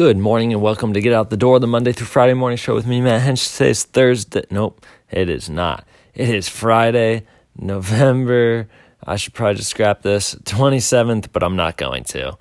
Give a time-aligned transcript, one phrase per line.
[0.00, 2.74] Good morning and welcome to Get Out the Door, the Monday through Friday morning show
[2.74, 3.52] with me, Matt Hench.
[3.54, 4.44] Today is Thursday.
[4.50, 5.86] Nope, it is not.
[6.14, 8.66] It is Friday, November.
[9.04, 12.38] I should probably just scrap this 27th, but I'm not going to.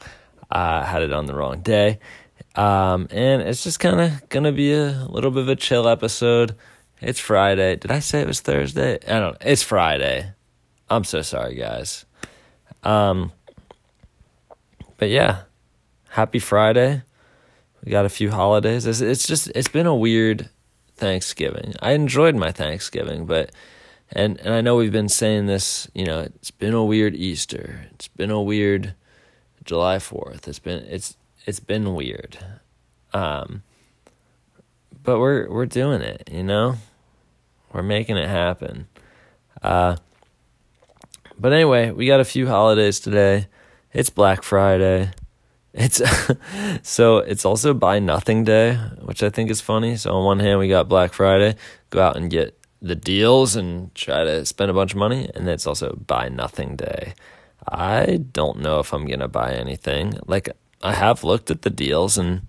[0.50, 2.00] I had it on the wrong day.
[2.56, 5.89] Um, and it's just kind of going to be a little bit of a chill
[5.89, 6.55] episode.
[7.02, 7.76] It's Friday.
[7.76, 9.00] Did I say it was Thursday?
[9.05, 9.38] I don't know.
[9.41, 10.32] It's Friday.
[10.89, 12.05] I'm so sorry, guys.
[12.84, 13.34] Um,
[14.96, 15.41] but yeah,
[16.07, 17.04] happy Friday.
[17.84, 18.85] We got a few holidays.
[18.85, 20.49] It's, it's just it's been a weird
[20.95, 21.73] Thanksgiving.
[21.81, 23.52] I enjoyed my Thanksgiving, but
[24.12, 27.88] and and I know we've been saying this, you know, it's been a weird Easter.
[27.94, 28.94] It's been a weird
[29.63, 30.48] July 4th.
[30.48, 32.38] It's been it's it's been weird.
[33.13, 33.63] Um
[35.04, 36.76] but we're we're doing it, you know?
[37.71, 38.88] We're making it happen.
[39.62, 39.98] Uh
[41.40, 43.48] but anyway, we got a few holidays today.
[43.93, 45.12] It's Black Friday.
[45.73, 46.02] It's
[46.88, 49.98] so it's also buy nothing day, which I think is funny.
[49.98, 51.55] So on one hand, we got Black Friday,
[51.90, 55.48] go out and get the deals and try to spend a bunch of money, and
[55.48, 57.13] it's also buy nothing day.
[57.68, 60.18] I don't know if I'm gonna buy anything.
[60.26, 60.49] Like
[60.82, 62.41] I have looked at the deals and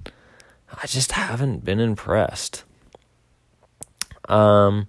[0.82, 2.64] I just haven't been impressed.
[4.28, 4.86] Um,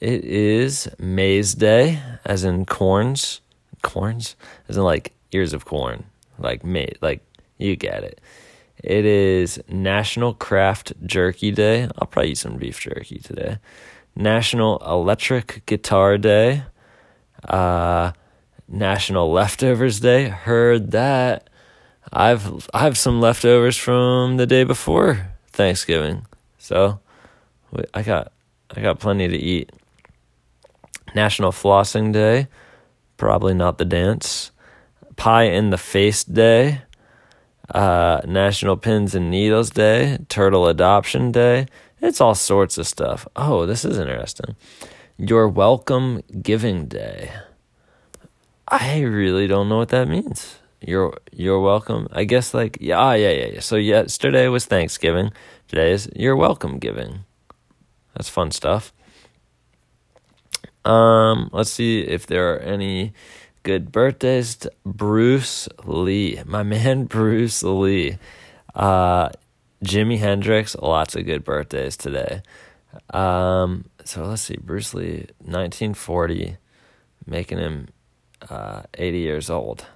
[0.00, 3.40] it is maize day, as in corns,
[3.82, 4.34] corns,
[4.68, 6.04] as in like ears of corn
[6.38, 7.22] like me, like
[7.58, 8.20] you get it.
[8.82, 11.88] It is National Craft Jerky Day.
[11.98, 13.58] I'll probably eat some beef jerky today.
[14.16, 16.64] National Electric Guitar Day.
[17.48, 18.12] Uh,
[18.68, 20.28] National Leftovers Day.
[20.28, 21.48] Heard that.
[22.12, 26.26] I've I have some leftovers from the day before Thanksgiving,
[26.58, 27.00] so
[27.92, 28.32] I got
[28.76, 29.70] I got plenty to eat.
[31.14, 32.48] National Flossing Day.
[33.16, 34.50] Probably not the dance.
[35.16, 36.82] Pie in the Face Day,
[37.70, 41.66] uh, National Pins and Needles Day, Turtle Adoption Day.
[42.00, 43.26] It's all sorts of stuff.
[43.34, 44.56] Oh, this is interesting.
[45.16, 47.32] Your Welcome Giving Day.
[48.68, 50.58] I really don't know what that means.
[50.80, 52.08] You're you're welcome.
[52.12, 53.60] I guess like yeah, ah, yeah, yeah, yeah.
[53.60, 55.32] So yesterday was Thanksgiving.
[55.68, 57.24] Today is your welcome giving.
[58.14, 58.92] That's fun stuff.
[60.84, 63.14] Um, let's see if there are any
[63.64, 68.18] good birthdays to Bruce Lee, my man Bruce Lee.
[68.74, 69.30] Uh,
[69.82, 72.42] Jimi Hendrix, lots of good birthdays today.
[73.10, 76.56] Um, so let's see, Bruce Lee, 1940,
[77.26, 77.88] making him
[78.48, 79.86] uh, 80 years old.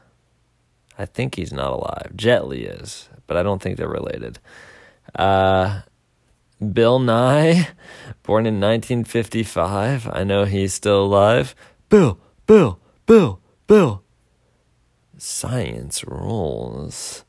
[0.98, 2.12] I think he's not alive.
[2.16, 4.40] Jet Li is, but I don't think they're related.
[5.14, 5.82] Uh,
[6.72, 7.68] Bill Nye,
[8.24, 10.08] born in 1955.
[10.12, 11.54] I know he's still alive.
[11.88, 12.80] Bill, Bill.
[15.38, 17.24] Science rules.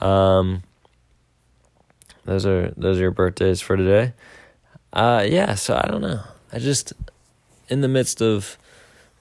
[0.00, 0.64] Um,
[2.24, 4.14] those are those are your birthdays for today.
[4.92, 5.54] Uh, yeah.
[5.54, 6.22] So I don't know.
[6.52, 6.92] I just
[7.68, 8.58] in the midst of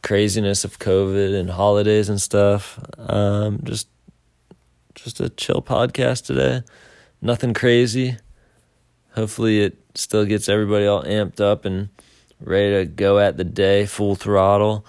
[0.02, 2.80] craziness of COVID and holidays and stuff.
[2.98, 3.88] Um, just
[4.96, 6.64] just a chill podcast today.
[7.22, 8.18] Nothing crazy.
[9.12, 11.90] Hopefully, it still gets everybody all amped up and
[12.40, 14.84] ready to go at the day full throttle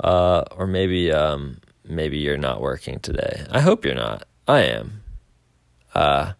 [0.00, 3.44] uh, or maybe um, maybe you're not working today.
[3.50, 4.26] I hope you're not.
[4.46, 5.02] I am.
[5.94, 6.32] Uh,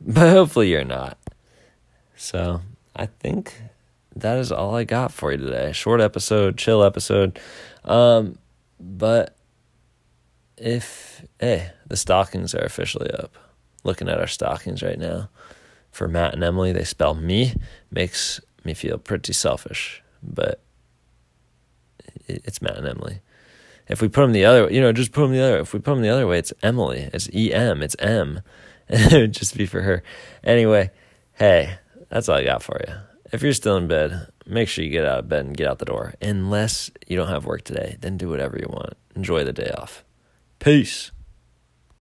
[0.00, 1.18] but hopefully you're not.
[2.16, 2.60] So
[2.94, 3.60] I think
[4.16, 5.72] that is all I got for you today.
[5.72, 7.38] Short episode, chill episode.
[7.84, 8.38] Um,
[8.78, 9.36] but
[10.56, 13.36] if hey, the stockings are officially up.
[13.82, 15.30] Looking at our stockings right now
[15.90, 17.54] for Matt and Emily, they spell me
[17.90, 20.60] makes me feel pretty selfish, but
[22.26, 23.20] it's Matt and Emily.
[23.90, 25.58] If we put them the other, way you know, just put them the other.
[25.58, 27.10] If we put them the other way, it's Emily.
[27.12, 27.82] It's E M.
[27.82, 28.40] It's M.
[28.88, 30.02] it would just be for her.
[30.44, 30.90] Anyway,
[31.34, 31.78] hey,
[32.08, 32.94] that's all I got for you.
[33.32, 35.80] If you're still in bed, make sure you get out of bed and get out
[35.80, 36.14] the door.
[36.22, 38.94] Unless you don't have work today, then do whatever you want.
[39.16, 40.04] Enjoy the day off.
[40.60, 41.10] Peace.